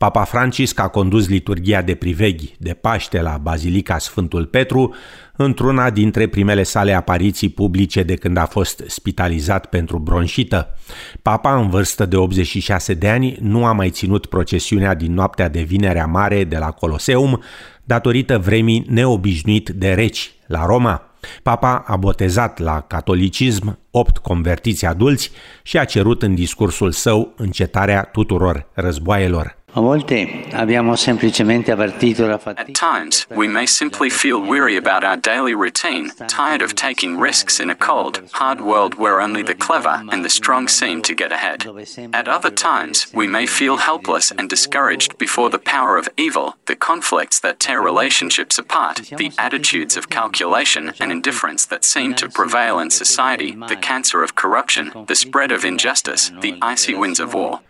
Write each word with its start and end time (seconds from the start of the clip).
Papa 0.00 0.24
Francisc 0.24 0.78
a 0.78 0.88
condus 0.88 1.28
liturgia 1.28 1.82
de 1.82 1.94
priveghi 1.94 2.54
de 2.58 2.72
Paște 2.72 3.20
la 3.20 3.38
Bazilica 3.42 3.98
Sfântul 3.98 4.46
Petru, 4.46 4.94
într-una 5.36 5.90
dintre 5.90 6.26
primele 6.26 6.62
sale 6.62 6.92
apariții 6.92 7.48
publice 7.48 8.02
de 8.02 8.14
când 8.14 8.36
a 8.36 8.46
fost 8.46 8.82
spitalizat 8.86 9.66
pentru 9.66 9.98
bronșită. 9.98 10.78
Papa, 11.22 11.56
în 11.56 11.68
vârstă 11.68 12.06
de 12.06 12.16
86 12.16 12.94
de 12.94 13.08
ani, 13.08 13.36
nu 13.40 13.64
a 13.64 13.72
mai 13.72 13.90
ținut 13.90 14.26
procesiunea 14.26 14.94
din 14.94 15.14
noaptea 15.14 15.48
de 15.48 15.62
Vinerea 15.62 16.06
Mare 16.06 16.44
de 16.44 16.56
la 16.58 16.70
Coloseum, 16.70 17.42
datorită 17.84 18.38
vremii 18.38 18.84
neobișnuit 18.88 19.68
de 19.68 19.92
reci 19.92 20.32
la 20.46 20.66
Roma. 20.66 21.10
Papa 21.42 21.84
a 21.86 21.96
botezat 21.96 22.58
la 22.58 22.80
catolicism 22.80 23.78
opt 23.90 24.18
convertiți 24.18 24.86
adulți 24.86 25.30
și 25.62 25.78
a 25.78 25.84
cerut 25.84 26.22
în 26.22 26.34
discursul 26.34 26.90
său 26.90 27.32
încetarea 27.36 28.02
tuturor 28.02 28.66
războaielor. 28.72 29.58
A 29.72 29.80
volte 29.80 30.48
abbiamo 30.52 30.96
semplicemente 30.96 31.70
avvertito 31.70 32.26
la 32.26 32.38
fatica. 32.38 32.68
At 32.68 32.74
times, 32.74 33.26
we 33.30 33.46
may 33.46 33.66
simply 33.66 34.10
feel 34.10 34.40
weary 34.40 34.76
about 34.76 35.04
our 35.04 35.16
daily 35.16 35.54
routine, 35.54 36.10
tired 36.26 36.60
of 36.60 36.74
taking 36.74 37.20
risks 37.20 37.60
in 37.60 37.70
a 37.70 37.76
cold, 37.76 38.20
hard 38.32 38.60
world 38.60 38.96
where 38.96 39.20
only 39.20 39.44
the 39.44 39.54
clever 39.54 40.02
and 40.10 40.24
the 40.24 40.28
strong 40.28 40.66
seem 40.66 41.02
to 41.02 41.14
get 41.14 41.30
ahead. 41.30 41.66
At 42.12 42.26
other 42.26 42.50
times, 42.50 43.06
we 43.14 43.28
may 43.28 43.46
feel 43.46 43.76
helpless 43.76 44.32
and 44.32 44.50
discouraged 44.50 45.16
before 45.18 45.50
the 45.50 45.60
power 45.60 45.96
of 45.96 46.08
evil, 46.16 46.56
the 46.66 46.74
conflicts 46.74 47.38
that 47.38 47.60
tear 47.60 47.80
relationships 47.80 48.58
apart, 48.58 49.08
the 49.18 49.30
attitudes 49.38 49.96
of 49.96 50.10
calculation 50.10 50.94
and 50.98 51.12
indifference 51.12 51.64
that 51.66 51.84
seem 51.84 52.14
to 52.14 52.28
prevail 52.28 52.80
in 52.80 52.90
society, 52.90 53.52
the 53.68 53.76
cancer 53.76 54.24
of 54.24 54.34
corruption, 54.34 54.90
the 55.06 55.14
spread 55.14 55.52
of 55.52 55.64
injustice, 55.64 56.32
the 56.40 56.58
icy 56.60 56.92
winds 56.92 57.20
of 57.20 57.34
war. 57.34 57.60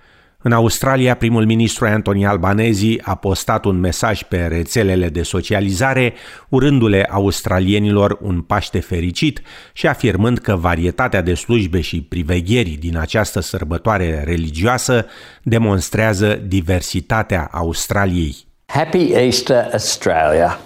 În 0.43 0.53
Australia, 0.53 1.15
primul 1.15 1.45
ministru 1.45 1.87
Anthony 1.87 2.27
Albanese 2.27 2.97
a 3.03 3.15
postat 3.15 3.65
un 3.65 3.81
mesaj 3.81 4.23
pe 4.23 4.47
rețelele 4.47 5.09
de 5.09 5.23
socializare, 5.23 6.13
urându-le 6.49 7.09
australienilor 7.11 8.19
un 8.23 8.41
Paște 8.41 8.81
fericit 8.81 9.43
și 9.73 9.87
afirmând 9.87 10.39
că 10.39 10.57
varietatea 10.57 11.21
de 11.21 11.35
slujbe 11.35 11.81
și 11.81 12.03
privegheri 12.03 12.71
din 12.71 12.97
această 12.97 13.41
sărbătoare 13.41 14.23
religioasă 14.25 15.07
demonstrează 15.43 16.41
diversitatea 16.47 17.49
Australiei. 17.53 18.37
Happy 18.67 19.13
Easter 19.13 19.69
Australia! 19.73 20.59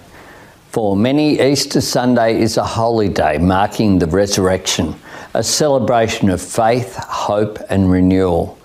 For 0.69 0.95
many, 0.95 1.37
Easter 1.37 1.81
Sunday 1.81 2.41
is 2.41 2.57
a 2.57 2.65
holy 2.65 3.09
day 3.09 3.37
marking 3.37 4.03
the 4.03 4.17
resurrection, 4.17 4.95
a 5.31 5.41
celebration 5.41 6.29
of 6.29 6.41
faith, 6.41 6.97
hope, 7.27 7.65
and 7.69 7.91
renewal. 7.91 8.55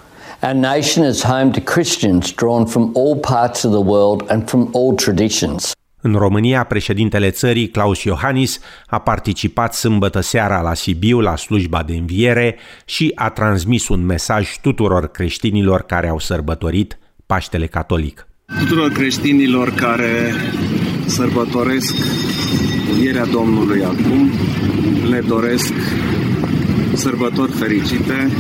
Our 0.43 0.55
nation 0.55 1.05
is 1.05 1.23
home 1.23 1.51
to 1.51 1.61
Christians 1.61 2.33
drawn 2.33 2.67
from 2.67 2.93
all 2.95 3.17
parts 3.17 3.63
of 3.63 3.73
the 3.73 3.81
world 3.81 4.25
and 4.29 4.49
from 4.49 4.71
all 4.75 4.95
traditions. 4.95 5.73
În 6.01 6.15
România, 6.15 6.65
președintele 6.65 7.31
țării, 7.31 7.69
Claus 7.69 8.03
Iohannis, 8.03 8.59
a 8.87 8.99
participat 8.99 9.75
sâmbătă 9.75 10.21
seara 10.21 10.61
la 10.61 10.75
Sibiu 10.75 11.21
la 11.21 11.37
slujba 11.37 11.83
de 11.83 11.95
înviere 11.95 12.57
și 12.85 13.13
a 13.15 13.31
transmis 13.31 13.89
un 13.89 14.07
mesaj 14.07 14.57
tuturor 14.63 15.11
creștinilor 15.11 15.83
care 15.83 16.09
au 16.09 16.19
sărbătorit 16.19 16.99
Paștele 17.27 17.67
Catolic. 17.67 18.27
Tuturor 18.59 18.91
creștinilor 18.91 19.71
care 19.71 20.33
sărbătoresc 21.07 21.95
învierea 22.93 23.25
Domnului 23.25 23.85
acum, 23.85 24.31
le 25.09 25.21
doresc 25.29 25.73
sărbători 27.01 27.53
fericite, 27.53 28.31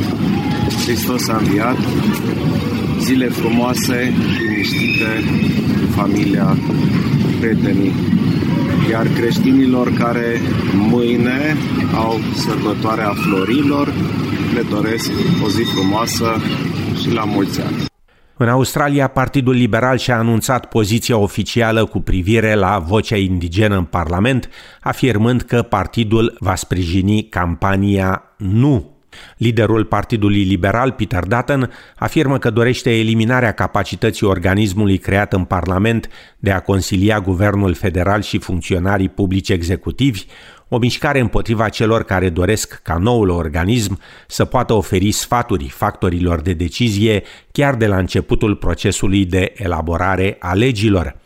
Hristos 0.84 1.28
a 1.28 1.36
înviat, 1.36 1.76
zile 3.00 3.28
frumoase, 3.28 4.12
liniștite, 4.38 5.24
familia, 5.94 6.56
prietenii. 7.40 7.92
Iar 8.90 9.06
creștinilor 9.06 9.92
care 9.92 10.40
mâine 10.74 11.56
au 11.94 12.20
sărbătoarea 12.34 13.12
florilor, 13.12 13.92
le 14.54 14.62
doresc 14.70 15.10
o 15.44 15.48
zi 15.48 15.62
frumoasă 15.62 16.36
și 17.00 17.12
la 17.12 17.24
mulți 17.24 17.60
ani. 17.60 17.89
În 18.42 18.48
Australia, 18.48 19.08
Partidul 19.08 19.54
Liberal 19.54 19.98
și-a 19.98 20.18
anunțat 20.18 20.66
poziția 20.66 21.16
oficială 21.16 21.84
cu 21.84 22.00
privire 22.00 22.54
la 22.54 22.78
vocea 22.78 23.16
indigenă 23.16 23.76
în 23.76 23.84
Parlament, 23.84 24.48
afirmând 24.80 25.42
că 25.42 25.62
partidul 25.62 26.36
va 26.38 26.54
sprijini 26.54 27.28
campania 27.28 28.22
Nu. 28.36 28.90
Liderul 29.36 29.84
Partidului 29.84 30.42
Liberal, 30.42 30.92
Peter 30.92 31.24
Dutton, 31.24 31.70
afirmă 31.96 32.38
că 32.38 32.50
dorește 32.50 32.98
eliminarea 32.98 33.52
capacității 33.52 34.26
organismului 34.26 34.98
creat 34.98 35.32
în 35.32 35.44
Parlament 35.44 36.08
de 36.38 36.50
a 36.50 36.60
consilia 36.60 37.20
guvernul 37.20 37.74
federal 37.74 38.22
și 38.22 38.38
funcționarii 38.38 39.08
publici 39.08 39.48
executivi, 39.48 40.24
o 40.72 40.78
mișcare 40.78 41.20
împotriva 41.20 41.68
celor 41.68 42.02
care 42.02 42.28
doresc 42.28 42.80
ca 42.82 42.96
noul 42.96 43.28
organism 43.28 44.00
să 44.26 44.44
poată 44.44 44.72
oferi 44.72 45.10
sfaturi 45.10 45.68
factorilor 45.68 46.40
de 46.40 46.52
decizie 46.52 47.22
chiar 47.52 47.74
de 47.74 47.86
la 47.86 47.96
începutul 47.96 48.56
procesului 48.56 49.24
de 49.24 49.52
elaborare 49.56 50.36
a 50.40 50.54
legilor. 50.54 51.16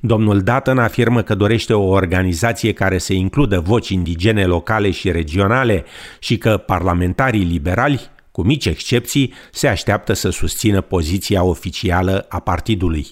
Domnul 0.00 0.40
Dutton 0.40 0.78
afirmă 0.78 1.22
că 1.22 1.34
dorește 1.34 1.72
o 1.72 1.88
organizație 1.88 2.72
care 2.72 2.98
să 2.98 3.12
includă 3.12 3.60
voci 3.60 3.88
indigene 3.88 4.44
locale 4.44 4.90
și 4.90 5.10
regionale 5.10 5.84
și 6.18 6.38
că 6.38 6.56
parlamentarii 6.56 7.44
liberali, 7.44 8.00
cu 8.30 8.42
mici 8.42 8.66
excepții, 8.66 9.32
se 9.52 9.68
așteaptă 9.68 10.12
să 10.12 10.30
susțină 10.30 10.80
poziția 10.80 11.42
oficială 11.42 12.26
a 12.28 12.40
partidului. 12.40 13.06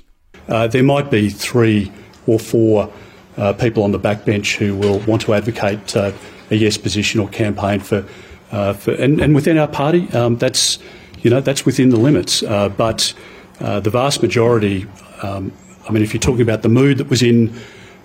Uh, 0.47 0.66
there 0.69 0.84
might 0.84 1.09
be 1.09 1.26
three 1.26 1.91
or 2.26 2.41
four 2.41 2.88
uh, 3.37 3.53
people 3.53 3.82
on 3.82 3.93
the 3.93 3.98
backbench 3.98 4.56
who 4.56 4.76
will 4.76 4.98
want 5.00 5.22
to 5.22 5.34
advocate 5.34 5.97
uh, 5.97 6.12
a 6.50 6.56
yes 6.56 6.76
position 6.76 7.20
or 7.20 7.28
campaign 7.28 7.81
for, 7.81 8.06
uh, 8.50 8.72
for 8.72 8.93
and, 8.93 9.20
and 9.20 9.34
within 9.34 9.59
our 9.59 9.69
party, 9.69 10.10
um, 10.12 10.37
that's 10.37 10.78
you 11.22 11.31
know 11.31 11.41
that's 11.41 11.65
within 11.65 11.91
the 11.91 11.98
limits. 11.98 12.42
Uh, 12.42 12.69
but 12.69 13.15
uh, 13.60 13.81
the 13.81 13.91
vast 13.91 14.22
majority 14.22 14.87
um, 15.22 15.53
I 15.88 15.92
mean, 15.92 16.03
if 16.03 16.15
you're 16.15 16.21
talking 16.21 16.42
about 16.42 16.62
the 16.62 16.69
mood 16.69 16.98
that 16.98 17.09
was 17.09 17.22
in 17.22 17.53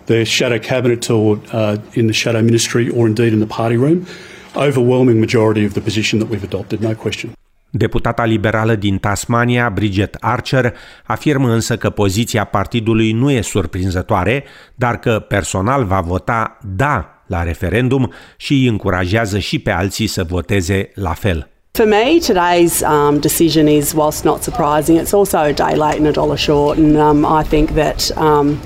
the 0.08 0.26
shadow 0.26 0.60
cabinet 0.60 1.10
or 1.10 1.40
uh, 1.52 1.78
in 1.94 2.08
the 2.08 2.14
shadow 2.14 2.42
ministry 2.42 2.90
or 2.90 3.08
indeed 3.08 3.34
in 3.34 3.40
the 3.40 3.48
party 3.48 3.78
room, 3.78 4.08
overwhelming 4.56 5.20
majority 5.20 5.66
of 5.66 5.74
the 5.74 5.82
position 5.82 6.20
that 6.20 6.28
we've 6.28 6.44
adopted, 6.44 6.82
no 6.82 6.96
question. 6.96 7.34
Deputata 7.70 8.26
liberală 8.26 8.76
din 8.76 8.98
Tasmania, 8.98 9.70
Bridget 9.70 10.18
Archer, 10.20 10.74
afirmă 11.06 11.52
însă 11.52 11.78
că 11.78 11.90
poziția 11.90 12.44
partidului 12.44 13.12
nu 13.12 13.32
e 13.32 13.42
surprinzătoare, 13.42 14.44
dar 14.76 15.00
că 15.00 15.20
personal 15.28 15.86
va 15.86 16.00
vota 16.00 16.58
da 16.76 17.24
la 17.26 17.44
referendum 17.44 18.12
și 18.38 18.54
îi 18.54 18.68
încurajează 18.68 19.40
și 19.40 19.60
pe 19.60 19.72
alții 19.72 20.08
să 20.08 20.24
voteze 20.24 20.92
la 20.94 21.14
fel. 21.14 21.50
For 21.72 21.86
me, 21.86 22.18
today's 22.20 22.82
um, 22.82 23.20
decision 23.20 23.68
is, 23.68 23.94
whilst 23.94 24.24
not 24.24 24.42
surprising, 24.42 25.00
it's 25.00 25.14
also 25.14 25.38
a 25.38 25.52
day 25.52 25.76
late 25.76 25.98
and 25.98 26.08
a 26.08 26.12
dollar 26.12 26.38
short, 26.38 26.78
and 26.78 26.96
um, 26.96 27.40
I 27.42 27.44
think 27.44 27.70
that 27.70 28.12
um, 28.18 28.58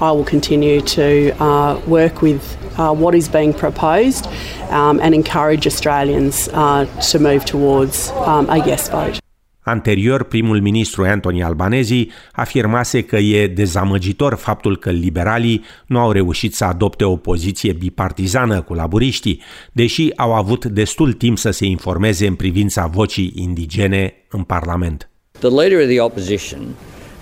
I 0.00 0.10
will 0.10 0.24
continue 0.24 0.80
to 0.80 1.32
uh, 1.40 1.78
work 1.88 2.20
with 2.20 2.61
uh, 2.78 2.92
what 2.92 3.14
is 3.14 3.28
being 3.28 3.52
proposed 3.54 4.26
um, 4.70 5.00
and 5.00 5.14
encourage 5.14 5.66
Australians 5.66 6.48
uh, 6.48 6.84
to 7.10 7.18
move 7.18 7.44
towards 7.44 8.10
um, 8.26 8.48
a 8.50 8.58
yes 8.66 8.88
vote. 8.88 9.22
Anterior, 9.64 10.22
primul 10.22 10.60
ministru 10.60 11.04
Anthony 11.04 11.42
Albanese 11.42 12.06
afirmase 12.32 13.02
că 13.02 13.16
e 13.16 13.46
dezamăgitor 13.46 14.34
faptul 14.34 14.78
că 14.78 14.90
liberalii 14.90 15.64
nu 15.86 15.98
au 15.98 16.12
reușit 16.12 16.54
să 16.54 16.64
adopte 16.64 17.04
o 17.04 17.16
poziție 17.16 17.72
bipartizană 17.72 18.62
cu 18.62 18.74
laburiștii, 18.74 19.42
deși 19.72 20.10
au 20.16 20.34
avut 20.34 20.64
destul 20.64 21.12
timp 21.12 21.38
să 21.38 21.50
se 21.50 21.64
informeze 21.64 22.26
în 22.26 22.34
privința 22.34 22.86
vocii 22.86 23.32
indigene 23.36 24.14
în 24.30 24.42
Parlament. 24.42 25.10
The 25.38 25.48
leader 25.48 25.80
of 25.80 25.86
the 25.86 26.00
opposition 26.00 26.60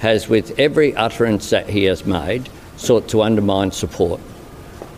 has, 0.01 0.27
with 0.27 0.51
every 0.57 0.95
utterance 1.07 1.49
that 1.49 1.71
he 1.71 1.89
has 1.89 2.03
made, 2.03 2.43
sought 2.77 3.11
to 3.11 3.19
undermine 3.19 3.71
support 3.71 4.21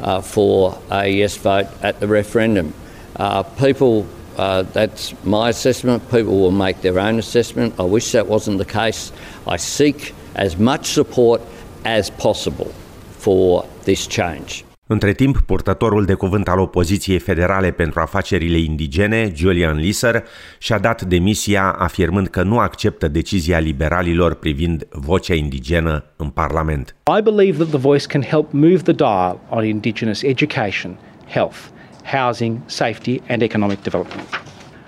uh, 0.02 0.20
for 0.20 0.78
a 0.90 1.08
yes 1.08 1.36
vote 1.36 1.68
at 1.82 2.00
the 2.00 2.06
referendum. 2.06 2.74
Uh, 3.16 3.42
people 3.42 4.06
Uh, 4.32 4.64
that's 4.72 5.12
my 5.24 5.50
assessment. 5.50 6.02
People 6.10 6.40
will 6.40 6.56
make 6.66 6.80
their 6.80 6.98
own 6.98 7.18
assessment. 7.18 7.74
I 7.78 7.82
wish 7.82 8.12
that 8.12 8.26
wasn't 8.26 8.56
the 8.56 8.64
case. 8.64 9.12
I 9.46 9.58
seek 9.58 10.14
as 10.34 10.56
much 10.56 10.86
support 10.86 11.42
as 11.84 12.08
possible 12.08 12.72
for 13.18 13.66
this 13.84 14.06
change. 14.06 14.64
Între 14.92 15.12
timp, 15.12 15.40
purtătorul 15.40 16.04
de 16.04 16.14
cuvânt 16.14 16.48
al 16.48 16.58
opoziției 16.58 17.18
federale 17.18 17.70
pentru 17.70 18.00
afacerile 18.00 18.58
indigene, 18.58 19.32
Julian 19.34 19.76
Lisser, 19.76 20.24
și-a 20.58 20.78
dat 20.78 21.02
demisia 21.02 21.70
afirmând 21.78 22.26
că 22.26 22.42
nu 22.42 22.58
acceptă 22.58 23.08
decizia 23.08 23.58
liberalilor 23.58 24.34
privind 24.34 24.86
vocea 24.90 25.34
indigenă 25.34 26.04
în 26.16 26.28
Parlament. 26.28 26.94
I 27.18 27.22
believe 27.22 27.56
that 27.56 27.68
the 27.68 27.78
voice 27.78 28.06
can 28.06 28.22
help 28.22 28.52
move 28.52 28.76
the 28.76 28.92
dial 28.92 29.40
on 29.48 29.64
indigenous 29.64 30.22
education, 30.22 30.98
health, 31.28 31.58
housing, 32.04 32.58
safety, 32.66 33.20
and 33.28 33.42
economic 33.42 33.82
development. 33.82 34.28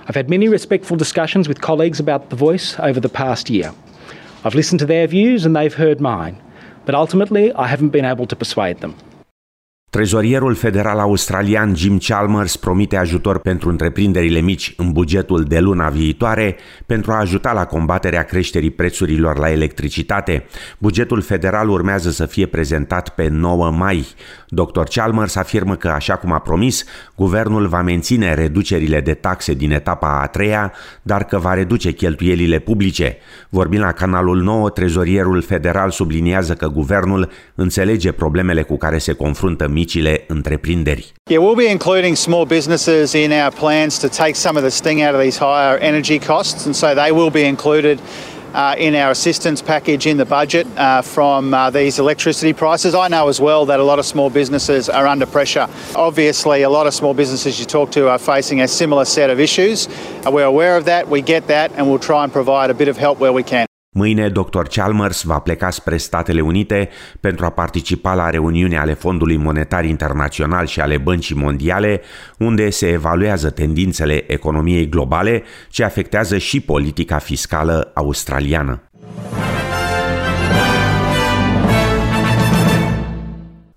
I've 0.07 0.17
had 0.17 0.29
many 0.29 0.49
respectful 0.49 0.97
discussions 0.97 1.47
with 1.47 1.61
colleagues 1.61 2.01
about 2.01 2.29
The 2.29 2.37
Voice 2.37 2.77
over 2.79 3.01
the 3.01 3.09
past 3.23 3.49
year. 3.49 3.73
I've 4.45 4.57
listened 4.57 4.81
to 4.81 4.87
their 4.87 5.07
views 5.09 5.47
and 5.47 5.57
they've 5.57 5.79
heard 5.85 5.99
mine, 6.01 6.35
but 6.85 6.95
ultimately 6.95 7.45
I 7.45 7.67
haven't 7.67 7.91
been 7.91 8.05
able 8.13 8.27
to 8.27 8.37
persuade 8.37 8.77
them. 8.81 8.95
Trezorierul 9.95 10.55
federal 10.55 10.99
australian 10.99 11.75
Jim 11.77 11.99
Chalmers 11.99 12.57
promite 12.57 12.97
ajutor 12.97 13.39
pentru 13.39 13.69
întreprinderile 13.69 14.41
mici 14.41 14.75
în 14.77 14.93
bugetul 14.93 15.43
de 15.43 15.59
luna 15.59 15.89
viitoare 15.89 16.57
pentru 16.87 17.13
a 17.13 17.19
ajuta 17.19 17.53
la 17.53 17.65
combaterea 17.65 18.23
creșterii 18.23 18.71
prețurilor 18.71 19.39
la 19.39 19.51
electricitate. 19.51 20.45
Bugetul 20.79 21.21
federal 21.21 21.69
urmează 21.69 22.11
să 22.11 22.27
fie 22.27 22.47
prezentat 22.47 23.09
pe 23.09 23.29
9 23.29 23.71
mai. 23.71 24.07
Dr. 24.49 24.83
Chalmers 24.83 25.37
afirmă 25.37 25.77
că, 25.77 25.89
așa 25.89 26.17
cum 26.17 26.33
a 26.33 26.39
promis, 26.39 26.85
guvernul 27.17 27.67
va 27.67 27.83
menține 27.83 28.35
reducerile 28.35 29.01
de 29.01 29.15
taxe 29.15 29.55
din 29.55 29.71
etapa 29.71 30.21
a 30.21 30.27
treia, 30.27 30.73
dar 31.03 31.25
că 31.25 31.39
va 31.39 31.55
reduce 31.55 31.93
cheltuielile 31.93 32.59
publice. 32.59 33.17
Vorbind 33.49 33.83
la 33.83 33.93
canalul 33.93 34.43
9, 34.43 34.71
trezorierul 34.71 35.43
federal 35.43 35.91
subliniază 35.91 36.55
că 36.55 36.69
guvernul 36.69 37.31
înțelege 37.55 38.13
problemele 38.13 38.63
cu 38.63 38.77
care 38.77 38.99
se 38.99 39.13
confruntă 39.13 39.69
micile 39.85 40.25
întreprinderi. 40.27 41.13
Yeah, 41.31 41.43
we'll 41.45 41.65
be 41.67 41.71
including 41.71 42.17
small 42.17 42.45
businesses 42.45 43.13
in 43.13 43.33
our 43.33 43.51
plans 43.51 43.99
to 43.99 44.09
take 44.09 44.35
some 44.35 44.57
of 44.59 44.63
the 44.63 44.71
sting 44.71 45.03
out 45.03 45.15
of 45.15 45.21
these 45.21 45.39
higher 45.39 45.79
energy 45.79 46.19
costs, 46.19 46.67
and 46.67 46.75
so 46.75 46.87
they 46.95 47.11
will 47.11 47.31
be 47.31 47.45
included 47.47 47.99
uh, 48.55 48.75
in 48.79 48.95
our 48.95 49.11
assistance 49.11 49.63
package 49.63 50.07
in 50.07 50.17
the 50.17 50.25
budget 50.25 50.67
uh, 50.77 51.03
from 51.03 51.53
uh, 51.53 51.71
these 51.71 51.99
electricity 51.99 52.53
prices. 52.53 52.95
I 52.95 53.09
know 53.09 53.29
as 53.29 53.41
well 53.41 53.67
that 53.67 53.81
a 53.81 53.85
lot 53.85 53.99
of 53.99 54.05
small 54.05 54.31
businesses 54.31 54.89
are 54.89 55.07
under 55.07 55.27
pressure. 55.27 55.67
Obviously, 55.95 56.63
a 56.63 56.71
lot 56.71 56.87
of 56.87 56.95
small 56.95 57.15
businesses 57.15 57.59
you 57.59 57.67
talk 57.67 57.91
to 57.93 58.09
are 58.09 58.19
facing 58.19 58.61
a 58.61 58.69
similar 58.69 59.05
set 59.05 59.31
of 59.31 59.39
issues. 59.39 59.89
Uh, 60.25 60.31
we're 60.31 60.45
aware 60.47 60.77
of 60.77 60.85
that, 60.85 61.09
we 61.09 61.21
get 61.23 61.47
that, 61.47 61.73
and 61.77 61.89
we'll 61.89 62.07
try 62.11 62.23
and 62.25 62.33
provide 62.33 62.71
a 62.71 62.75
bit 62.75 62.89
of 62.89 62.97
help 62.97 63.19
where 63.19 63.33
we 63.33 63.43
can. 63.43 63.67
Mâine, 63.97 64.29
dr. 64.29 64.63
Chalmers 64.69 65.23
va 65.23 65.39
pleca 65.39 65.71
spre 65.71 65.97
Statele 65.97 66.41
Unite 66.41 66.89
pentru 67.21 67.45
a 67.45 67.51
participa 67.51 68.15
la 68.15 68.31
reuniunea 68.31 68.81
ale 68.81 68.95
Fondului 68.95 69.37
Monetar 69.37 69.85
Internațional 69.85 70.67
și 70.67 70.81
ale 70.81 70.99
Băncii 70.99 71.37
Mondiale, 71.37 72.01
unde 72.39 72.71
se 72.71 72.89
evaluează 72.89 73.51
tendințele 73.51 74.33
economiei 74.33 74.89
globale 74.89 75.43
ce 75.69 75.85
afectează 75.85 76.39
și 76.39 76.61
politica 76.61 77.19
fiscală 77.19 77.91
australiană. 77.95 78.83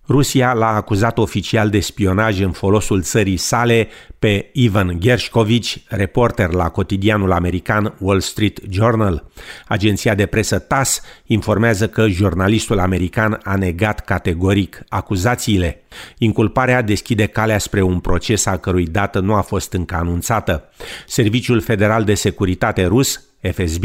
Rusia 0.09 0.54
l-a 0.54 0.75
acuzat 0.75 1.18
oficial 1.18 1.69
de 1.69 1.80
spionaj 1.80 2.39
în 2.39 2.51
folosul 2.51 3.01
țării 3.01 3.38
sale 3.38 3.88
pe 4.19 4.50
Ivan 4.54 5.00
Gershkovich, 5.00 5.75
reporter 5.88 6.51
la 6.51 6.69
cotidianul 6.69 7.31
american 7.31 7.95
Wall 8.00 8.19
Street 8.19 8.59
Journal. 8.69 9.31
Agenția 9.68 10.15
de 10.15 10.25
presă 10.25 10.59
TASS 10.59 11.01
informează 11.25 11.88
că 11.88 12.07
jurnalistul 12.07 12.80
american 12.80 13.39
a 13.44 13.56
negat 13.56 14.00
categoric 14.00 14.83
acuzațiile. 14.89 15.83
Inculparea 16.18 16.81
deschide 16.81 17.25
calea 17.25 17.57
spre 17.57 17.81
un 17.81 18.00
proces 18.00 18.45
a 18.45 18.57
cărui 18.57 18.86
dată 18.86 19.19
nu 19.19 19.33
a 19.33 19.42
fost 19.42 19.74
încă 19.74 19.95
anunțată. 19.95 20.69
Serviciul 21.07 21.62
Federal 21.62 22.03
de 22.03 22.13
Securitate 22.13 22.86
rus 22.86 23.26
FSB 23.51 23.83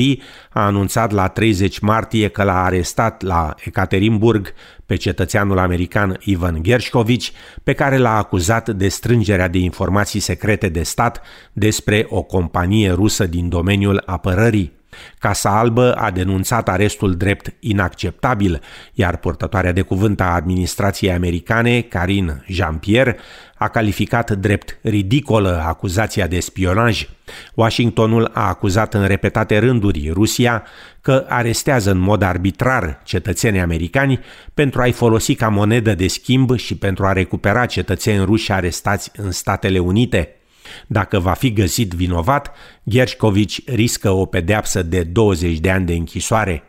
a 0.51 0.65
anunțat 0.65 1.11
la 1.11 1.29
30 1.29 1.79
martie 1.79 2.29
că 2.29 2.43
l-a 2.43 2.65
arestat 2.65 3.23
la 3.23 3.55
Ekaterinburg 3.65 4.55
pe 4.87 4.97
cetățeanul 4.97 5.59
american 5.59 6.17
Ivan 6.21 6.63
Gershkovich, 6.63 7.29
pe 7.63 7.73
care 7.73 7.97
l-a 7.97 8.17
acuzat 8.17 8.69
de 8.69 8.89
strângerea 8.89 9.49
de 9.49 9.59
informații 9.59 10.21
secrete 10.21 10.69
de 10.69 10.83
stat 10.83 11.23
despre 11.53 12.07
o 12.09 12.23
companie 12.23 12.91
rusă 12.91 13.27
din 13.27 13.49
domeniul 13.49 14.03
apărării. 14.07 14.82
Casa 15.19 15.59
Albă 15.59 15.93
a 15.93 16.11
denunțat 16.11 16.69
arestul 16.69 17.15
drept 17.15 17.55
inacceptabil, 17.61 18.61
iar 18.93 19.17
purtătoarea 19.17 19.73
de 19.73 19.81
cuvânt 19.81 20.21
a 20.21 20.35
administrației 20.35 21.13
americane, 21.13 21.81
Karin 21.81 22.45
Jean-Pierre, 22.47 23.17
a 23.55 23.69
calificat 23.69 24.31
drept 24.31 24.79
ridicolă 24.83 25.63
acuzația 25.67 26.27
de 26.27 26.41
spionaj. 26.41 27.09
Washingtonul 27.55 28.31
a 28.33 28.49
acuzat 28.49 28.95
în 28.95 29.07
repetate 29.07 29.59
rânduri 29.59 30.11
Rusia 30.13 30.63
că 31.01 31.25
arestează 31.29 31.91
în 31.91 31.99
mod 31.99 32.23
arbitrar 32.23 33.01
cetățenii 33.05 33.61
americani 33.61 34.21
pentru 34.55 34.81
a-i 34.81 34.93
folosi 34.93 35.35
ca 35.35 35.49
monedă 35.49 35.95
de 35.95 36.07
schimb 36.07 36.57
și 36.57 36.77
pentru 36.77 37.07
a 37.07 37.13
recupera 37.13 37.67
cetățeni 37.67 38.25
ruși 38.25 38.53
arestați 38.53 39.11
în 39.17 39.31
Statele 39.31 39.79
Unite. 39.79 40.37
Dacă 40.87 41.19
va 41.19 41.33
fi 41.33 41.53
găsit 41.53 41.93
vinovat, 41.93 42.51
Gershkovich 42.89 43.57
riscă 43.67 44.11
o 44.11 44.25
pedeapsă 44.25 44.83
de 44.83 45.03
20 45.03 45.59
de 45.59 45.71
ani 45.71 45.87
de 45.87 45.95
închisoare. 45.95 46.63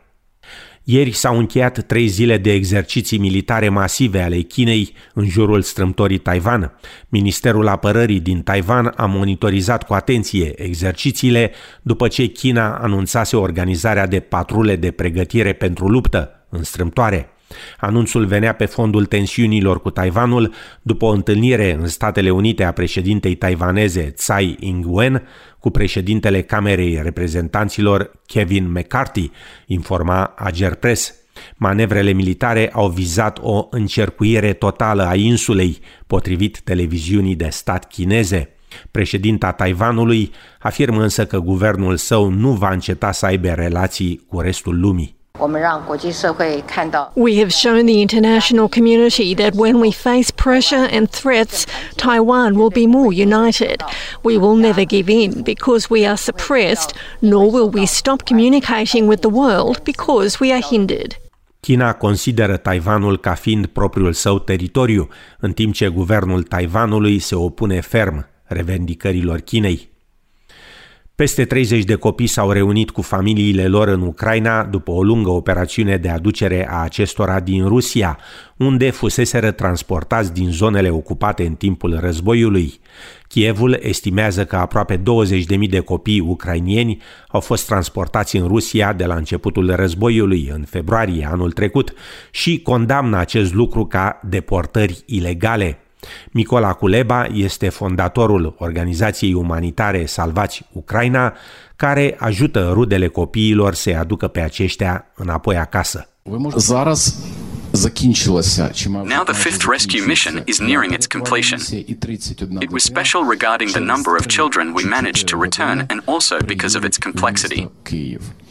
Ieri 0.84 1.12
s-au 1.12 1.38
încheiat 1.38 1.86
trei 1.86 2.08
zile 2.08 2.38
de 2.38 2.52
exerciții 2.52 3.18
militare 3.18 3.70
masive 3.70 4.22
ale 4.22 4.40
Chinei 4.40 4.94
în 5.14 5.28
jurul 5.30 5.62
strâmtorii 5.62 6.18
Taiwan. 6.18 6.74
Ministerul 7.10 7.68
Apărării 7.68 8.20
din 8.20 8.42
Taiwan 8.42 8.94
a 8.96 9.06
monitorizat 9.06 9.84
cu 9.84 9.94
atenție 9.94 10.64
exercițiile 10.64 11.52
după 11.82 12.08
ce 12.08 12.26
China 12.26 12.78
anunțase 12.78 13.36
organizarea 13.36 14.08
de 14.08 14.20
patrule 14.20 14.76
de 14.76 14.92
pregătire 14.92 15.54
pentru 15.54 15.88
luptă 15.88 16.46
în 16.50 16.64
strâmtoare. 16.64 17.33
Anunțul 17.78 18.26
venea 18.26 18.54
pe 18.54 18.66
fondul 18.66 19.06
tensiunilor 19.06 19.82
cu 19.82 19.90
Taiwanul 19.90 20.54
după 20.82 21.06
o 21.06 21.10
întâlnire 21.10 21.78
în 21.80 21.88
Statele 21.88 22.30
Unite 22.30 22.64
a 22.64 22.72
președintei 22.72 23.36
taiwaneze 23.36 24.02
Tsai 24.02 24.58
Ing-wen 24.60 25.24
cu 25.60 25.70
președintele 25.70 26.42
Camerei 26.42 27.00
Reprezentanților 27.02 28.12
Kevin 28.26 28.72
McCarthy, 28.72 29.32
informa 29.66 30.34
Ager 30.38 30.76
Press. 30.76 31.14
Manevrele 31.56 32.12
militare 32.12 32.70
au 32.74 32.90
vizat 32.90 33.40
o 33.42 33.68
încercuire 33.70 34.54
totală 34.54 35.08
a 35.08 35.16
insulei, 35.16 35.80
potrivit 36.08 36.62
televiziunii 36.62 37.36
de 37.36 37.48
stat 37.50 37.88
chineze. 37.88 38.50
Președinta 38.92 39.52
Taiwanului 39.52 40.32
afirmă 40.60 41.02
însă 41.02 41.26
că 41.26 41.40
guvernul 41.40 41.98
său 41.98 42.30
nu 42.30 42.52
va 42.52 42.72
înceta 42.72 43.12
să 43.12 43.26
aibă 43.26 43.48
relații 43.48 44.22
cu 44.28 44.40
restul 44.40 44.80
lumii. 44.80 45.22
We 47.16 47.38
have 47.38 47.52
shown 47.52 47.86
the 47.88 48.02
international 48.02 48.70
community 48.70 49.34
that 49.34 49.56
when 49.56 49.80
we 49.80 49.92
face 49.92 50.30
pressure 50.32 50.88
and 50.92 51.10
threats, 51.10 51.66
Taiwan 51.96 52.56
will 52.56 52.70
be 52.70 52.86
more 52.86 53.12
united. 53.12 53.82
We 54.24 54.38
will 54.38 54.56
never 54.56 54.86
give 54.86 55.10
in 55.10 55.42
because 55.42 55.90
we 55.90 56.06
are 56.06 56.18
suppressed, 56.18 56.94
nor 57.20 57.52
will 57.52 57.70
we 57.70 57.86
stop 57.88 58.26
communicating 58.26 59.08
with 59.08 59.22
the 59.22 59.30
world 59.30 59.84
because 59.84 60.40
we 60.40 60.52
are 60.52 60.62
hindered. 60.62 61.18
China 61.60 61.94
consideră 61.94 62.58
Taiwanul 62.58 63.18
ca 63.18 63.34
fiind 63.34 63.66
propriul 63.66 64.14
său 64.14 64.40
teritoriu, 64.40 65.08
în 65.40 65.54
timp 65.54 65.74
ce 65.74 65.88
guvernul 65.88 66.44
Taiwanului 66.44 67.20
se 67.20 67.36
opune 67.36 67.82
ferm 67.82 68.28
revendicărilor 68.44 69.40
Chinei. 69.40 69.93
Peste 71.16 71.46
30 71.46 71.84
de 71.84 71.96
copii 71.96 72.28
s-au 72.28 72.52
reunit 72.52 72.90
cu 72.90 73.02
familiile 73.02 73.68
lor 73.68 73.88
în 73.88 74.02
Ucraina 74.02 74.64
după 74.64 74.92
o 74.92 75.04
lungă 75.04 75.30
operațiune 75.30 75.98
de 75.98 76.10
aducere 76.10 76.68
a 76.70 76.82
acestora 76.82 77.40
din 77.40 77.68
Rusia, 77.68 78.18
unde 78.58 78.90
fuseseră 78.90 79.52
transportați 79.52 80.34
din 80.34 80.52
zonele 80.52 80.90
ocupate 80.90 81.46
în 81.46 81.54
timpul 81.54 82.00
războiului. 82.00 82.80
Kievul 83.28 83.80
estimează 83.82 84.46
că 84.46 84.56
aproape 84.56 84.98
20.000 84.98 85.70
de 85.70 85.80
copii 85.80 86.20
ucrainieni 86.20 87.02
au 87.28 87.40
fost 87.40 87.66
transportați 87.66 88.38
în 88.38 88.48
Rusia 88.48 88.94
de 88.94 89.06
la 89.06 89.16
începutul 89.16 89.76
războiului, 89.76 90.50
în 90.54 90.64
februarie 90.64 91.28
anul 91.32 91.52
trecut, 91.52 91.94
și 92.32 92.62
condamnă 92.62 93.18
acest 93.18 93.54
lucru 93.54 93.86
ca 93.86 94.20
deportări 94.24 95.04
ilegale. 95.06 95.83
Micola 96.32 96.74
Culeba 96.74 97.26
este 97.34 97.70
fondatorul 97.70 98.56
organizației 98.58 99.34
umanitare 99.34 100.06
Salvați 100.06 100.62
Ucraina, 100.72 101.34
care 101.76 102.16
ajută 102.20 102.70
rudele 102.74 103.08
copiilor 103.08 103.74
să 103.74 103.96
aducă 104.00 104.28
pe 104.28 104.42
aceștia 104.42 105.06
înapoi 105.16 105.58
acasă. 105.58 106.08
Now 109.06 109.24
the 109.24 109.34
fifth 109.34 109.66
rescue 109.68 110.02
mission 110.06 110.42
is 110.46 110.60
nearing 110.60 110.94
its 110.94 111.08
completion. 111.08 111.60
It 112.60 112.72
was 112.72 112.84
special 112.84 113.26
regarding 113.30 113.72
the 113.72 113.80
number 113.80 114.16
of 114.16 114.28
children 114.28 114.74
we 114.74 114.84
managed 114.86 115.28
to 115.28 115.38
return 115.38 115.86
and 115.90 116.02
also 116.06 116.38
because 116.46 116.78
of 116.78 116.84
its 116.84 116.98
complexity. 116.98 117.68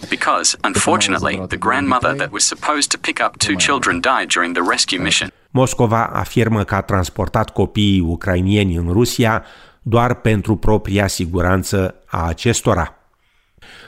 Because, 0.08 0.56
unfortunately, 0.64 1.40
the 1.48 1.56
grandmother 1.56 2.16
that 2.16 2.30
was 2.32 2.44
supposed 2.44 2.90
to 2.90 2.98
pick 2.98 3.20
up 3.20 3.38
two 3.38 3.56
children 3.56 4.00
died 4.00 4.28
during 4.28 4.54
the 4.54 4.62
rescue 4.62 5.00
mission. 5.00 5.30
Moscova 5.54 6.06
afirmă 6.06 6.64
că 6.64 6.74
a 6.74 6.80
transportat 6.80 7.50
copiii 7.50 8.00
ucrainieni 8.00 8.74
în 8.74 8.88
Rusia 8.92 9.44
doar 9.82 10.14
pentru 10.14 10.56
propria 10.56 11.06
siguranță 11.06 11.94
a 12.06 12.26
acestora. 12.26 12.96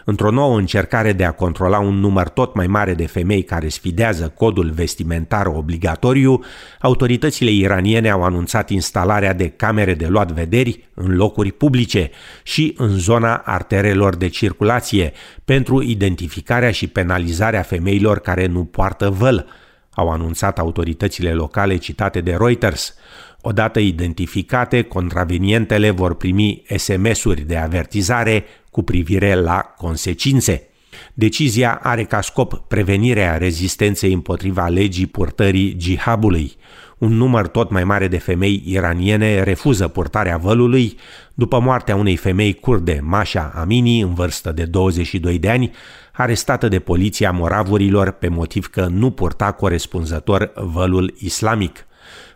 Într-o 0.05 0.31
nouă 0.31 0.59
încercare 0.59 1.13
de 1.13 1.25
a 1.25 1.31
controla 1.31 1.79
un 1.79 1.95
număr 1.95 2.29
tot 2.29 2.55
mai 2.55 2.67
mare 2.67 2.95
de 2.95 3.07
femei 3.07 3.43
care 3.43 3.69
sfidează 3.69 4.29
codul 4.29 4.71
vestimentar 4.71 5.47
obligatoriu, 5.47 6.41
autoritățile 6.81 7.51
iraniene 7.51 8.11
au 8.11 8.23
anunțat 8.23 8.71
instalarea 8.71 9.33
de 9.33 9.49
camere 9.49 9.95
de 9.95 10.07
luat 10.07 10.33
vederi 10.33 10.89
în 10.95 11.17
locuri 11.17 11.53
publice 11.53 12.11
și 12.43 12.75
în 12.77 12.99
zona 12.99 13.35
arterelor 13.35 14.17
de 14.17 14.29
circulație 14.29 15.13
pentru 15.45 15.83
identificarea 15.83 16.71
și 16.71 16.87
penalizarea 16.87 17.63
femeilor 17.63 18.19
care 18.19 18.47
nu 18.47 18.65
poartă 18.65 19.11
văl, 19.11 19.47
au 19.95 20.11
anunțat 20.11 20.59
autoritățile 20.59 21.33
locale 21.33 21.77
citate 21.77 22.21
de 22.21 22.37
Reuters. 22.39 22.95
Odată 23.41 23.81
identificate, 23.81 24.83
contravenientele 24.83 25.91
vor 25.91 26.15
primi 26.15 26.63
SMS-uri 26.77 27.41
de 27.41 27.57
avertizare 27.57 28.45
cu 28.71 28.83
privire 28.83 29.35
la 29.35 29.61
consecințe. 29.77 30.69
Decizia 31.15 31.81
are 31.83 32.05
ca 32.05 32.21
scop 32.21 32.55
prevenirea 32.69 33.37
rezistenței 33.37 34.13
împotriva 34.13 34.69
legii 34.69 35.07
purtării 35.07 35.77
jihabului. 35.81 36.53
Un 36.99 37.13
număr 37.13 37.47
tot 37.47 37.71
mai 37.71 37.85
mare 37.85 38.09
de 38.09 38.19
femei 38.19 38.63
iraniene 38.67 39.43
refuză 39.43 39.89
purtarea 39.89 40.37
vălului 40.37 40.97
după 41.35 41.61
moartea 41.61 41.97
unei 41.97 42.17
femei 42.17 42.55
kurde, 42.55 43.01
Masha 43.03 43.53
Amini, 43.55 44.01
în 44.01 44.15
vârstă 44.15 44.53
de 44.53 44.65
22 44.65 45.39
de 45.39 45.51
ani, 45.51 45.71
arestată 46.17 46.69
de 46.69 46.79
poliția 46.79 47.31
moravurilor 47.31 48.11
pe 48.11 48.29
motiv 48.29 48.67
că 48.67 48.87
nu 48.87 49.11
purta 49.11 49.53
corespunzător 49.53 50.53
vălul 50.55 51.15
islamic. 51.19 51.87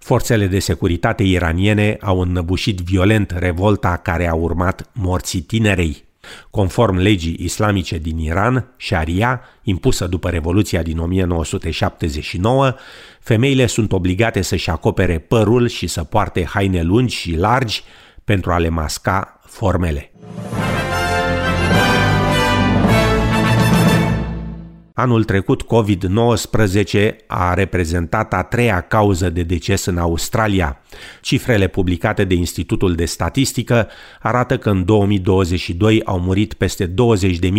Forțele 0.00 0.46
de 0.46 0.58
securitate 0.58 1.22
iraniene 1.22 1.96
au 2.00 2.20
înnăbușit 2.20 2.80
violent 2.80 3.30
revolta 3.30 3.96
care 3.96 4.28
a 4.28 4.34
urmat 4.34 4.90
morții 4.92 5.40
tinerei. 5.40 6.06
Conform 6.50 6.96
legii 6.96 7.36
islamice 7.40 7.98
din 7.98 8.18
Iran, 8.18 8.74
Sharia, 8.76 9.40
impusă 9.62 10.06
după 10.06 10.28
Revoluția 10.28 10.82
din 10.82 10.98
1979, 10.98 12.74
femeile 13.20 13.66
sunt 13.66 13.92
obligate 13.92 14.42
să-și 14.42 14.70
acopere 14.70 15.18
părul 15.18 15.68
și 15.68 15.86
să 15.86 16.04
poarte 16.04 16.44
haine 16.44 16.82
lungi 16.82 17.16
și 17.16 17.36
largi 17.36 17.82
pentru 18.24 18.52
a 18.52 18.58
le 18.58 18.68
masca 18.68 19.40
formele. 19.46 20.12
Anul 24.98 25.24
trecut, 25.24 25.62
COVID-19 25.62 27.14
a 27.26 27.54
reprezentat 27.54 28.32
a 28.32 28.42
treia 28.42 28.80
cauză 28.80 29.30
de 29.30 29.42
deces 29.42 29.84
în 29.84 29.98
Australia. 29.98 30.80
Cifrele 31.20 31.66
publicate 31.66 32.24
de 32.24 32.34
Institutul 32.34 32.94
de 32.94 33.04
Statistică 33.04 33.88
arată 34.20 34.58
că 34.58 34.70
în 34.70 34.84
2022 34.84 36.02
au 36.04 36.20
murit 36.20 36.54
peste 36.54 36.86
20.000 36.86 36.94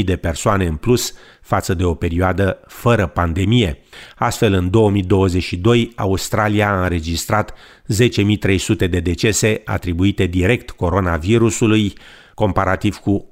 de 0.05 0.15
persoane 0.15 0.65
în 0.65 0.75
plus 0.75 1.13
față 1.41 1.73
de 1.73 1.83
o 1.83 1.93
perioadă 1.93 2.59
fără 2.67 3.07
pandemie. 3.07 3.77
Astfel, 4.17 4.53
în 4.53 4.69
2022, 4.69 5.91
Australia 5.95 6.69
a 6.69 6.83
înregistrat 6.83 7.53
10.300 7.53 8.89
de 8.89 8.99
decese 8.99 9.61
atribuite 9.65 10.25
direct 10.25 10.69
coronavirusului, 10.69 11.93
comparativ 12.33 12.95
cu 12.95 13.27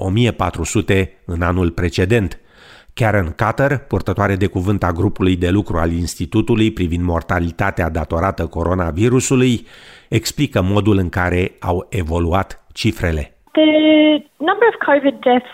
1.400 0.90 1.08
în 1.26 1.42
anul 1.42 1.72
precedent– 1.72 2.40
Karen 3.00 3.30
Cutter, 3.42 3.72
purtătoare 3.88 4.36
de 4.36 4.48
cuvânt 4.48 4.84
a 4.84 4.92
grupului 5.00 5.36
de 5.36 5.50
lucru 5.50 5.78
al 5.78 5.92
Institutului 5.92 6.72
privind 6.72 7.04
mortalitatea 7.04 7.90
datorată 7.90 8.44
coronavirusului, 8.48 9.54
explică 10.10 10.60
modul 10.74 10.98
în 10.98 11.10
care 11.10 11.42
au 11.60 11.88
evoluat 11.90 12.50
cifrele. 12.74 13.24
The 13.52 13.72
number 14.50 14.68
of 14.72 14.78
COVID 14.90 15.16
deaths 15.30 15.54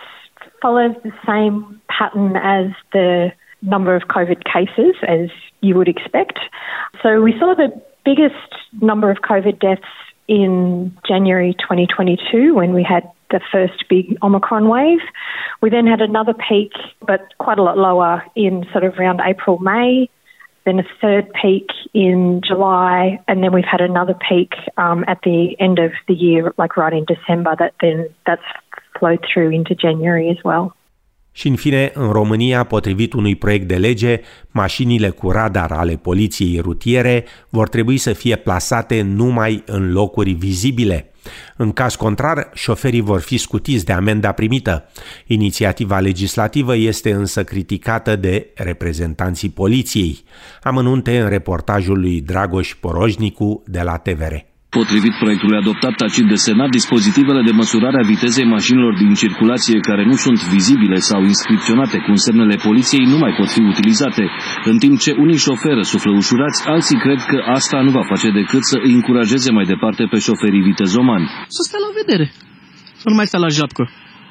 follows 0.64 0.94
the 1.08 1.16
same 1.30 1.56
pattern 1.98 2.36
as 2.58 2.68
the 2.98 3.10
number 3.74 3.94
of 4.00 4.04
COVID 4.18 4.42
cases 4.56 4.96
as 5.18 5.30
you 5.60 5.74
would 5.78 5.90
expect. 5.96 6.38
So 7.02 7.10
we 7.28 7.34
saw 7.40 7.50
the 7.64 7.72
biggest 8.10 8.50
number 8.90 9.10
of 9.14 9.18
COVID 9.32 9.58
deaths 9.68 9.94
in 10.26 10.52
January 11.12 11.54
2022 11.54 12.54
when 12.60 12.72
we 12.74 12.84
had 12.94 13.04
the 13.36 13.42
first 13.52 13.78
big 13.90 14.06
Omicron 14.22 14.66
wave. 14.76 15.04
We 15.62 15.70
then 15.76 15.88
had 15.94 16.02
another 16.02 16.36
peak, 16.50 16.72
but 17.12 17.22
quite 17.46 17.60
a 17.60 17.64
lot 17.70 17.78
lower 17.90 18.24
in 18.36 18.54
sort 18.72 18.86
of 18.86 18.94
around 19.00 19.20
April, 19.32 19.56
May. 19.60 20.10
Then 20.66 20.80
a 20.80 20.88
third 21.02 21.26
peak 21.42 21.68
in 21.94 22.40
July, 22.50 23.20
and 23.28 23.44
then 23.44 23.52
we've 23.56 23.74
had 23.76 23.82
another 23.82 24.16
peak 24.30 24.52
um, 24.78 25.04
at 25.14 25.20
the 25.28 25.40
end 25.60 25.78
of 25.88 25.92
the 26.08 26.14
year, 26.14 26.54
like 26.58 26.78
right 26.78 26.94
in 26.94 27.06
December. 27.16 27.52
That 27.60 27.74
then 27.82 27.98
that's 28.28 28.50
flowed 28.98 29.22
through 29.30 29.52
into 29.60 29.74
January 29.86 30.30
as 30.30 30.42
well. 30.46 30.66
Și 31.36 31.48
în 31.48 31.56
fine, 31.56 31.92
în 31.94 32.12
România, 32.12 32.64
potrivit 32.64 33.14
unui 33.14 33.36
proiect 33.36 33.68
de 33.68 33.76
lege, 33.76 34.20
mașinile 34.52 35.10
cu 35.10 35.32
radar 35.32 35.72
ale 35.72 35.96
poliției 35.96 36.60
rutiere 36.60 37.26
vor 37.50 37.70
trebui 37.70 37.98
să 37.98 38.14
fie 38.14 38.36
plasate 38.36 39.02
numai 39.02 39.64
în 39.66 39.92
locuri 39.92 40.32
vizibile. 40.32 41.13
În 41.58 41.72
caz 41.72 41.96
contrar, 41.96 42.50
șoferii 42.54 43.02
vor 43.02 43.20
fi 43.20 43.38
scutiți 43.38 43.86
de 43.86 43.94
amenda 43.94 44.32
primită. 44.32 44.90
Inițiativa 45.26 46.00
legislativă 46.00 46.76
este 46.76 47.12
însă 47.12 47.44
criticată 47.44 48.16
de 48.16 48.48
reprezentanții 48.56 49.50
poliției. 49.50 50.24
Amănunte 50.62 51.20
în 51.20 51.30
reportajul 51.30 52.00
lui 52.00 52.22
Dragoș 52.22 52.76
Porojnicu 52.76 53.64
de 53.66 53.82
la 53.82 53.98
TVR. 53.98 54.53
Potrivit 54.80 55.16
proiectului 55.22 55.58
adoptat 55.62 55.94
tacit 56.04 56.26
de 56.34 56.38
Senat, 56.48 56.70
dispozitivele 56.80 57.42
de 57.48 57.54
măsurare 57.62 57.98
a 58.02 58.10
vitezei 58.14 58.48
mașinilor 58.56 58.94
din 59.04 59.14
circulație 59.14 59.78
care 59.90 60.04
nu 60.06 60.16
sunt 60.26 60.40
vizibile 60.54 61.00
sau 61.10 61.20
inscripționate 61.24 61.98
cu 62.06 62.12
semnele 62.26 62.56
poliției 62.68 63.06
nu 63.14 63.18
mai 63.18 63.34
pot 63.40 63.50
fi 63.56 63.62
utilizate, 63.72 64.24
în 64.72 64.78
timp 64.84 65.00
ce 65.00 65.12
unii 65.24 65.44
șoferi 65.46 65.86
suflă 65.86 66.12
ușurați, 66.22 66.68
alții 66.68 67.00
cred 67.06 67.20
că 67.32 67.38
asta 67.58 67.78
nu 67.82 67.92
va 67.98 68.04
face 68.12 68.30
decât 68.30 68.64
să 68.72 68.78
îi 68.84 68.94
încurajeze 68.94 69.52
mai 69.52 69.66
departe 69.66 70.04
pe 70.12 70.18
șoferii 70.28 70.68
vitezomani. 70.70 71.28
Să 71.56 71.62
stea 71.68 71.80
la 71.86 71.92
vedere, 72.02 72.26
să 73.02 73.06
nu 73.12 73.16
mai 73.16 73.28
stea 73.28 73.40
la 73.40 73.48
japcă. 73.48 73.84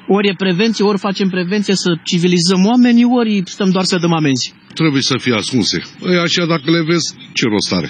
Ori 0.07 0.27
e 0.27 0.33
prevenție, 0.37 0.85
ori 0.85 0.99
facem 1.07 1.27
prevenție 1.29 1.75
să 1.75 1.89
civilizăm 2.03 2.61
oamenii, 2.71 3.07
ori 3.19 3.43
stăm 3.45 3.69
doar 3.69 3.83
să 3.83 3.97
dăm 3.97 4.13
amenzi. 4.13 4.53
Trebuie 4.73 5.01
să 5.01 5.15
fie 5.17 5.33
ascunse. 5.33 5.77
Ei, 6.11 6.17
așa 6.17 6.45
dacă 6.45 6.71
le 6.71 6.81
vezi, 6.89 7.07
ce 7.33 7.45
rost 7.53 7.73
are? 7.73 7.89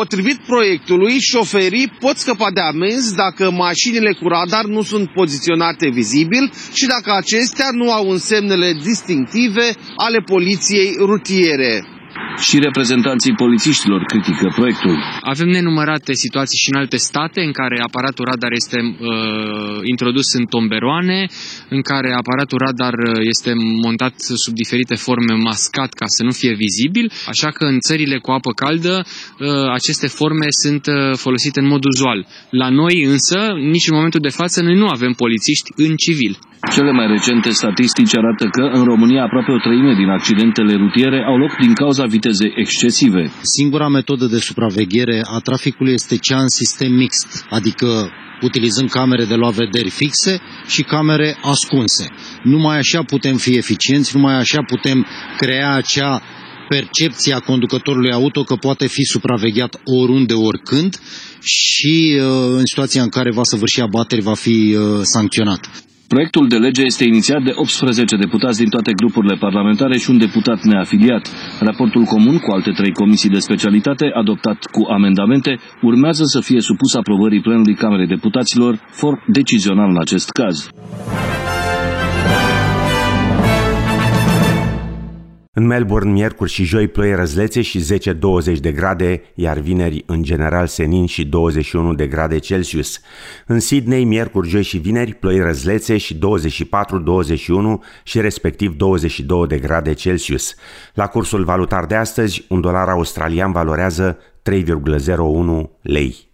Potrivit 0.00 0.38
proiectului, 0.46 1.18
șoferii 1.20 1.88
pot 2.00 2.16
scăpa 2.16 2.50
de 2.50 2.60
amenzi 2.60 3.14
dacă 3.14 3.50
mașinile 3.50 4.12
cu 4.12 4.28
radar 4.28 4.64
nu 4.64 4.82
sunt 4.82 5.08
poziționate 5.12 5.88
vizibil 5.88 6.52
și 6.72 6.86
dacă 6.86 7.12
acestea 7.16 7.68
nu 7.72 7.92
au 7.92 8.10
însemnele 8.10 8.72
distinctive 8.82 9.74
ale 9.96 10.18
poliției 10.20 10.94
rutiere. 10.98 11.93
Și 12.38 12.58
reprezentanții 12.58 13.34
polițiștilor 13.34 14.02
critică 14.02 14.52
proiectul. 14.54 14.96
Avem 15.20 15.48
nenumărate 15.48 16.12
situații 16.12 16.58
și 16.58 16.70
în 16.72 16.78
alte 16.78 16.96
state 16.96 17.40
în 17.40 17.52
care 17.52 17.80
aparatul 17.80 18.24
radar 18.24 18.52
este 18.52 18.78
uh, 18.80 19.80
introdus 19.82 20.32
în 20.32 20.44
tomberoane, 20.44 21.26
în 21.68 21.82
care 21.82 22.12
aparatul 22.12 22.58
radar 22.58 22.94
este 23.20 23.52
montat 23.82 24.14
sub 24.18 24.54
diferite 24.54 24.94
forme 24.94 25.34
mascat 25.34 25.92
ca 25.92 26.04
să 26.06 26.22
nu 26.22 26.30
fie 26.30 26.54
vizibil, 26.54 27.12
așa 27.26 27.48
că 27.50 27.64
în 27.64 27.78
țările 27.78 28.18
cu 28.18 28.30
apă 28.30 28.50
caldă 28.52 29.04
uh, 29.04 29.48
aceste 29.72 30.06
forme 30.06 30.46
sunt 30.62 30.86
uh, 30.86 31.16
folosite 31.16 31.60
în 31.60 31.66
mod 31.66 31.84
uzual. 31.84 32.26
La 32.50 32.68
noi 32.68 33.02
însă, 33.02 33.38
nici 33.72 33.88
în 33.88 33.96
momentul 33.96 34.20
de 34.20 34.28
față, 34.28 34.62
noi 34.62 34.74
nu 34.74 34.86
avem 34.86 35.12
polițiști 35.12 35.72
în 35.76 35.96
civil. 35.96 36.38
Cele 36.72 36.92
mai 36.92 37.06
recente 37.06 37.50
statistici 37.50 38.16
arată 38.16 38.44
că 38.44 38.62
în 38.78 38.84
România 38.84 39.22
aproape 39.22 39.50
o 39.52 39.58
treime 39.58 39.94
din 39.94 40.08
accidentele 40.08 40.74
rutiere 40.74 41.24
au 41.26 41.36
loc 41.36 41.56
din 41.60 41.72
cauza 41.72 42.04
vitezei 42.04 42.52
excesive. 42.56 43.30
Singura 43.40 43.88
metodă 43.88 44.26
de 44.26 44.38
supraveghere 44.38 45.20
a 45.24 45.38
traficului 45.38 45.92
este 45.92 46.16
cea 46.16 46.40
în 46.40 46.48
sistem 46.48 46.92
mixt, 46.92 47.46
adică 47.50 48.10
utilizând 48.42 48.90
camere 48.90 49.24
de 49.24 49.34
luat 49.34 49.52
vederi 49.52 49.90
fixe 49.90 50.40
și 50.66 50.82
camere 50.82 51.36
ascunse. 51.42 52.06
Numai 52.42 52.78
așa 52.78 53.02
putem 53.02 53.36
fi 53.36 53.56
eficienți, 53.56 54.16
numai 54.16 54.34
așa 54.34 54.62
putem 54.62 55.06
crea 55.36 55.74
acea 55.74 56.22
percepție 56.68 57.34
a 57.34 57.38
conducătorului 57.38 58.12
auto 58.12 58.42
că 58.42 58.54
poate 58.54 58.86
fi 58.86 59.02
supravegheat 59.02 59.80
oriunde, 59.84 60.34
oricând 60.34 61.00
și 61.40 62.16
uh, 62.18 62.26
în 62.56 62.66
situația 62.66 63.02
în 63.02 63.08
care 63.08 63.32
va 63.32 63.42
săvârși 63.42 63.80
abateri 63.80 64.22
va 64.22 64.34
fi 64.34 64.76
uh, 64.78 65.00
sancționat. 65.02 65.68
Proiectul 66.08 66.48
de 66.48 66.56
lege 66.56 66.82
este 66.84 67.04
inițiat 67.04 67.42
de 67.42 67.52
18 67.54 68.16
deputați 68.16 68.58
din 68.58 68.68
toate 68.68 68.92
grupurile 68.92 69.36
parlamentare 69.36 69.98
și 69.98 70.10
un 70.10 70.18
deputat 70.18 70.62
neafiliat. 70.62 71.28
Raportul 71.60 72.04
comun 72.04 72.38
cu 72.38 72.50
alte 72.50 72.70
trei 72.70 72.92
comisii 72.92 73.30
de 73.30 73.38
specialitate, 73.38 74.10
adoptat 74.14 74.58
cu 74.72 74.82
amendamente, 74.90 75.58
urmează 75.82 76.22
să 76.24 76.40
fie 76.40 76.60
supus 76.60 76.94
aprobării 76.94 77.40
plenului 77.40 77.74
Camerei 77.74 78.06
Deputaților, 78.06 78.78
for 78.90 79.24
decizional 79.26 79.88
în 79.88 80.00
acest 80.00 80.30
caz. 80.30 80.68
În 85.56 85.66
Melbourne, 85.66 86.10
miercuri 86.10 86.50
și 86.50 86.64
joi, 86.64 86.88
ploi 86.88 87.14
răzlețe 87.14 87.62
și 87.62 87.84
10-20 88.56 88.60
de 88.60 88.72
grade, 88.72 89.22
iar 89.34 89.58
vineri, 89.58 90.02
în 90.06 90.22
general, 90.22 90.66
senin 90.66 91.06
și 91.06 91.24
21 91.24 91.94
de 91.94 92.06
grade 92.06 92.38
Celsius. 92.38 93.00
În 93.46 93.60
Sydney, 93.60 94.04
miercuri, 94.04 94.48
joi 94.48 94.62
și 94.62 94.78
vineri, 94.78 95.14
ploi 95.14 95.38
răzlețe 95.38 95.96
și 95.96 96.18
24-21 96.18 96.18
și 98.02 98.20
respectiv 98.20 98.74
22 98.76 99.46
de 99.46 99.58
grade 99.58 99.92
Celsius. 99.92 100.54
La 100.94 101.06
cursul 101.06 101.44
valutar 101.44 101.86
de 101.86 101.94
astăzi, 101.94 102.44
un 102.48 102.60
dolar 102.60 102.88
australian 102.88 103.52
valorează 103.52 104.18
3,01 104.42 105.70
lei. 105.80 106.32